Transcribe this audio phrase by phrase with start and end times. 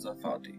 [0.00, 0.54] Jozafati.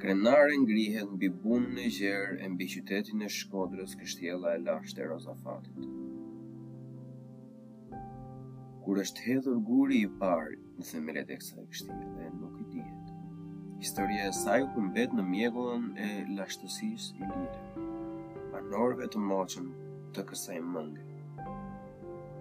[0.00, 5.06] Krenare ngrihet mbi bunë në gjerë e mbi qytetin e shkodrës kështjela e lashtë e
[5.08, 5.78] rozafatit
[8.84, 13.14] Kur është hedhur guri i parë në themelet e kësaj kështjela nuk i dihet.
[13.80, 16.08] Historia e saj ku mbet në mjegullën e
[16.40, 17.86] lashtësis i lide
[18.60, 19.72] Arnorve të moqën
[20.16, 21.46] të kësaj mëngë.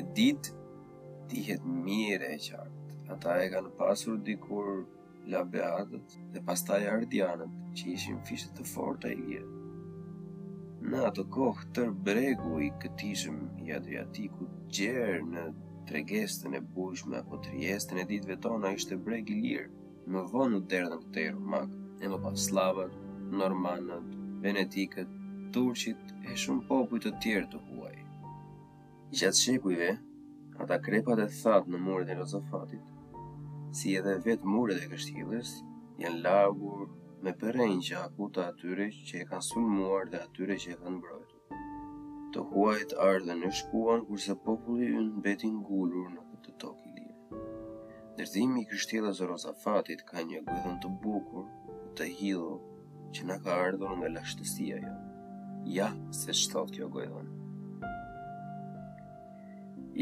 [0.00, 0.54] E ditë
[1.32, 2.79] dihet mire e qartë
[3.10, 4.68] ata e kanë pasur dikur
[5.32, 9.48] labeatët dhe pastaj ardianët që ishin fishtë të forta i lirë.
[10.92, 14.46] Në ato kohë tër bregu i këtishëm i Adriatiku
[14.78, 15.44] gjerë në
[15.90, 19.70] tregestën e bushme apo triestën e ditëve tona ishte breg i lirë,
[20.12, 22.94] më vonë në derdhën këtë e rumak, e më pas slavët,
[23.42, 24.14] normanët,
[24.46, 25.10] venetikët,
[25.56, 27.96] turqit e shumë popujt të tjerë të huaj.
[29.20, 29.90] Gjatë shekujve,
[30.64, 32.89] ata krepat e thadë në murë e Rozofatit
[33.72, 35.50] si edhe vetë muret e kështilës,
[36.02, 36.88] janë lagur
[37.24, 41.60] me përrejnë që akuta atyre që e kanë sulmuar dhe atyre që e kanë mbrojtur.
[42.34, 47.44] Të huajt ardhe në shkuan, kurse populli unë betin gullur në këtë tokë i lirë.
[48.18, 51.46] Nërzimi i kështilës e Rozafatit ka një gëdhën të bukur,
[51.96, 52.58] të hilo,
[53.14, 54.96] që në ka ardhur nga lashtësia jo.
[55.78, 55.90] Ja,
[56.22, 57.34] se shtot kjo gëdhën.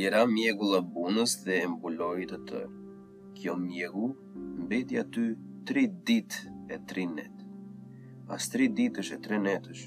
[0.01, 2.75] Jera mjegu lëbunës dhe embulojit të tërë
[3.41, 4.07] kjo mjegu
[4.65, 5.25] mbeti aty
[5.67, 6.31] tri dit
[6.69, 7.35] e tri net.
[8.27, 9.83] Pas tri ditësh e tre netësh,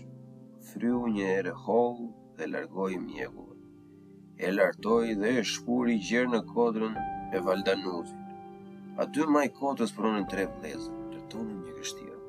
[0.69, 1.97] fryu një ere hol
[2.37, 3.43] dhe largoj mjegu.
[4.45, 6.95] E lartoj dhe e shpuri gjerë në kodrën
[7.37, 8.25] e valdanuzit.
[9.03, 12.19] Aty maj kodrës pronën tre vlezën, të tonën një kështirë.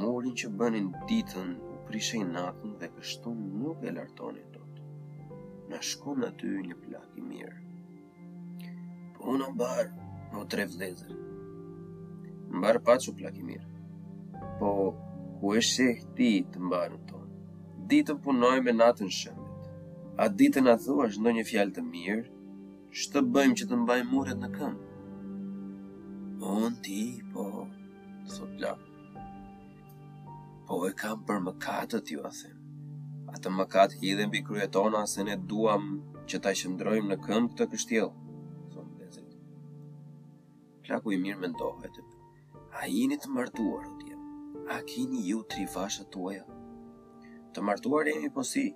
[0.00, 4.82] Murin që bënin ditën, u prishej natën dhe kështu nuk e lartoni tot.
[5.70, 7.56] Në shkun aty një plak i mirë.
[9.26, 11.14] Unë më barë, më tre vlezër.
[12.50, 13.66] Më barë pa që plak i mirë.
[14.60, 14.70] Po,
[15.40, 17.38] ku e shekë ti të më barë tonë?
[17.90, 19.66] Ditën punoj me natën shëndit.
[20.22, 22.28] A ditën a thua është në një fjalë të mirë?
[22.98, 24.78] Shë të bëjmë që të më muret në këmë?
[26.54, 27.00] Unë ti,
[27.32, 27.46] po,
[28.30, 28.86] thot plakë.
[30.68, 32.54] Po e kam për mëkatët ju a them
[33.32, 35.82] Atë mëkat hidhen mbi kryetona se ne duam
[36.28, 38.14] që ta shëndrojmë në këmë të kështjelë
[40.88, 41.96] plaku i mirë mendohet.
[42.80, 43.96] A jeni të martuar, o
[44.72, 46.42] A kini ju tri vashë tuaja?
[47.56, 48.66] Të martuar e po si,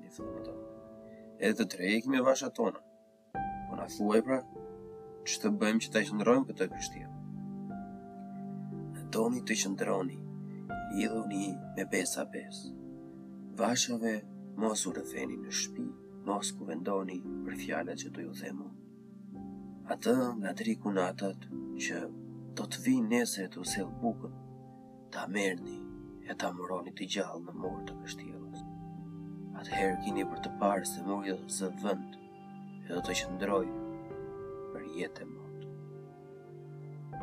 [0.00, 0.54] një thonë ato.
[1.38, 2.20] Edhe të tre e kemi
[2.56, 2.80] tona.
[3.68, 4.38] Po na thuaj pra,
[5.28, 7.10] që të bëjmë që të qëndrojmë këtë kështje.
[8.96, 10.18] Në doni të qëndroni,
[10.96, 11.46] lidhoni
[11.76, 12.64] me besa bes.
[13.60, 14.14] Vashave
[14.62, 15.86] mos u rëtheni në shpi,
[16.28, 18.70] mos ku vendoni për fjallet që të ju themu.
[19.92, 21.48] Atë nga tri kunatët,
[21.82, 21.98] që
[22.58, 24.34] do të vinë nesër të usel bukën,
[25.12, 25.74] ta amerni
[26.30, 28.60] e ta amëroni të gjallë në morë të kështjelës.
[29.62, 32.14] Atëherë kini për të parë se mërë jetë zë vënd,
[32.86, 33.66] e do të qëndroj
[34.72, 35.72] për jetë e motë.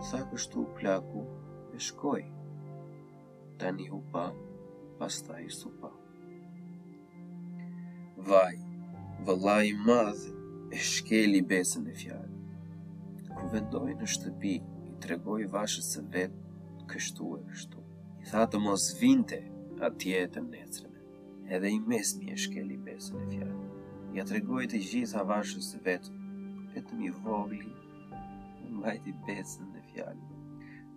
[0.10, 1.24] Tha kështu plaku
[1.76, 2.26] e shkoj,
[3.62, 4.26] tani një pa,
[5.00, 5.72] pas ta i su
[8.30, 8.56] Vaj,
[9.28, 10.36] vëllaj madhë,
[10.76, 12.39] e shkeli besën e fjallë
[13.52, 14.52] vendoi në shtëpi,
[14.90, 16.36] i tregoi vashës së vet,
[16.92, 17.84] kështu e kështu.
[18.24, 19.40] I tha të mos vinte
[19.88, 20.96] atje të necrën.
[21.56, 23.54] Edhe i mesmi e shkeli besën e tij.
[24.18, 26.10] Ja tregoi të gjitha vashës së vet,
[26.76, 27.70] vetëm i vogël
[28.70, 30.36] mbajti besën e fjalën.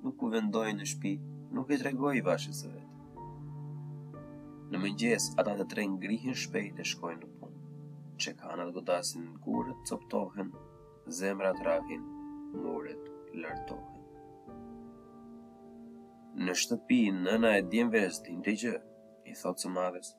[0.02, 1.12] Nuk u vendoi në shtëpi,
[1.56, 3.18] nuk i tregoi vashës së vet.
[4.72, 7.60] Në mëngjes ata të tre ngrihen shpejt e shkojnë në punë.
[8.22, 10.52] Çekana do të dasin kur coptohen
[11.20, 12.11] zemrat rakin
[12.54, 13.00] muret
[13.34, 14.00] lartohen.
[16.44, 18.74] Në shtëpi, nëna e djemve e stin të gjë,
[19.30, 20.12] i thotë së madhes.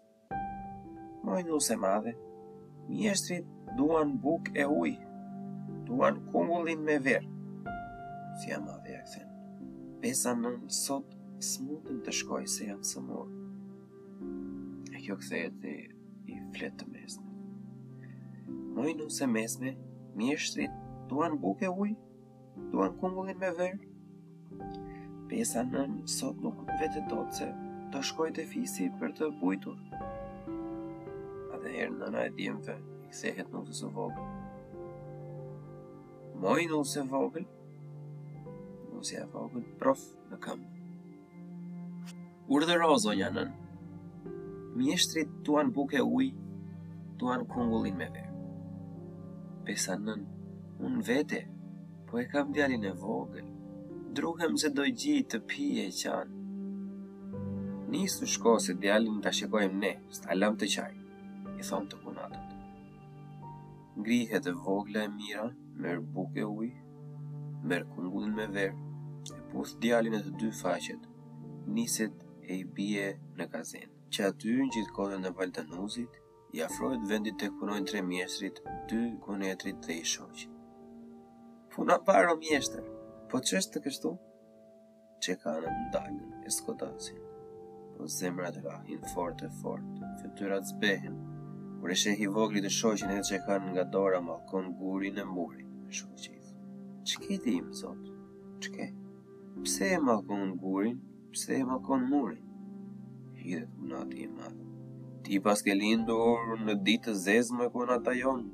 [1.26, 2.14] Mojnë u se madhe,
[2.90, 3.46] mjeshtrit
[3.78, 4.96] duan buk e uj,
[5.90, 7.30] duan kumullin me verë.
[8.42, 9.34] Si madhe e këthen,
[10.02, 11.12] besa në sot
[11.44, 14.96] smutin të shkoj se jam së morë.
[14.96, 15.76] E kjo këthejet dhe
[16.34, 17.28] i fletë të mesme.
[18.74, 19.76] Mojnë u se mesme,
[20.18, 20.74] mjeshtrit
[21.10, 21.94] duan buk e uj,
[22.72, 23.92] duan kumbullin me verë.
[25.30, 27.48] Pesa nën sot nuk vete do të se
[27.94, 29.80] të shkoj të fisi për të bujtur.
[31.54, 34.30] A dhe herë nëna e djemëve, i kësehet nuk të së vogël.
[36.44, 37.46] Moj nuk se vogël,
[38.92, 40.64] nuk se e vogël, prof në kam.
[42.54, 43.54] Urdhëro, zonja nën,
[44.76, 46.34] mjeshtrit tuan buke uj,
[47.22, 48.30] tuan kungullin me verë.
[49.70, 50.26] Pesa nën,
[50.84, 51.46] unë vete,
[52.14, 53.46] po e kam djalin e vogël.
[54.18, 56.42] Druhem se do gji të pije qanë.
[57.94, 60.94] Nisë të shko se djalin të shikojmë ne, stalam të qaj,
[61.60, 62.54] i thonë të punatët.
[63.98, 65.48] Ngrihet e vogla e mira,
[65.86, 66.70] merë buke uj,
[67.72, 68.80] merë kungun me verë,
[69.38, 71.10] e puth djalin e të dy faqet,
[71.76, 72.14] nisët
[72.50, 73.10] e i bie
[73.42, 73.90] në kazen.
[74.14, 76.22] Që aty në gjithë kodën në Valdanuzit,
[76.54, 78.62] i afrojt vendit të kunojnë tre mjesrit,
[78.92, 80.50] dy kunetrit dhe i shoqit
[81.76, 82.84] puna parë o mjeshtër,
[83.32, 84.10] po që është të kështu?
[85.26, 87.22] Që ka në ndalën e skotacin,
[87.96, 89.88] po zemrat rahin fort e fort,
[90.22, 91.16] fëtyrat zbehen,
[91.80, 95.72] kur e shehi vogli të shoqin e që ka nga dora malkon gurin e murin,
[95.90, 96.52] e shoqit.
[97.10, 98.04] Që ke ti im, zot?
[98.62, 98.86] Që ke?
[99.66, 101.00] Pse e malkon gurin?
[101.34, 102.46] Pse e malkon murin?
[103.42, 104.72] Hidhet unati i madhë.
[105.26, 108.50] Ti pas ke lindur në ditë zezme kërën ata jonë,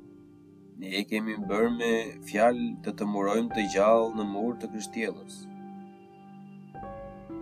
[0.80, 1.88] Ne e kemi bërë me
[2.28, 5.34] fjalë të të murojmë të gjallë në murë të kështjelës.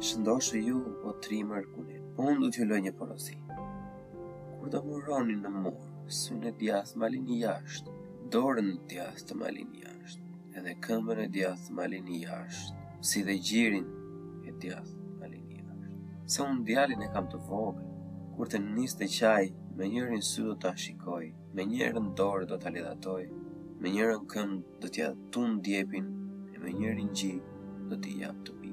[0.08, 1.38] Shëndoshe ju, o tri
[1.76, 3.36] po unë du t'jullojnë një porosi.
[3.44, 5.86] Kur të muroni në murë,
[6.22, 7.94] së në djathë malin i jashtë,
[8.34, 13.22] dorën në djathë të malin i jashtë, edhe këmbën e djathë malin i jashtë, si
[13.28, 13.88] dhe gjirin
[14.50, 16.04] e djathë malin i jashtë.
[16.34, 17.86] Se unë djallin e kam të vogë,
[18.34, 22.56] kur të njështë të qaj, me njërin së do t'a shikojnë, me njërën dorë do
[22.60, 23.22] t'a lidhatoj,
[23.80, 26.08] me njërën këmë do t'ja tunë djepin,
[26.54, 27.30] e me njërën gji
[27.90, 28.72] do t'i japë të pi.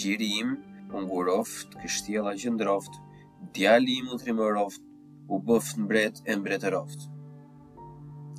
[0.00, 0.54] Gjiri im,
[0.96, 2.96] unguroft, kështjela gjëndroft,
[3.56, 4.84] djali im u trimëroft,
[5.28, 7.04] u bëft në bret e mbretëroft.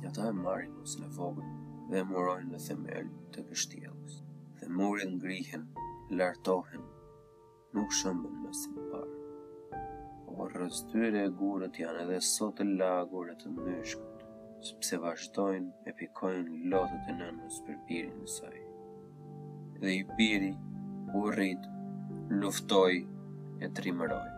[0.02, 1.54] Ja ta e marin nësë në vogën,
[1.90, 4.18] dhe e murojnë në themel të kështjelës,
[4.60, 5.68] dhe murin ngrihen,
[6.18, 6.84] lartohen,
[7.74, 9.13] nuk shëmbën nësë më parë
[10.34, 14.24] por rëzdyre e gurët janë edhe sot e lagurët të mëshkët,
[14.68, 18.56] sepse vazhdojnë e pikojnë lotët e nënës për birin nësaj.
[18.58, 19.80] saj.
[19.82, 20.52] Dhe i biri
[21.20, 21.74] u rritë,
[22.42, 22.92] luftoj
[23.64, 24.33] e trimëroj.